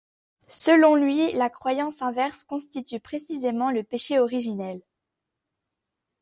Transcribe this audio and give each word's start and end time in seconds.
Selon 0.47 0.95
lui, 0.95 1.31
la 1.33 1.51
croyance 1.51 2.01
inverse 2.01 2.43
constitue 2.43 2.99
précisément 2.99 3.69
le 3.69 3.83
péché 3.83 4.17
originel. 4.17 4.81